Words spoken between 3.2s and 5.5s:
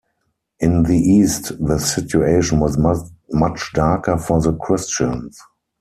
much darker for the Christians.